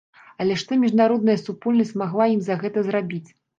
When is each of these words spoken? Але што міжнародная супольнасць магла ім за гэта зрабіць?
Але 0.45 0.55
што 0.61 0.77
міжнародная 0.83 1.35
супольнасць 1.45 1.93
магла 2.05 2.29
ім 2.35 2.43
за 2.51 2.61
гэта 2.65 2.87
зрабіць? 2.91 3.25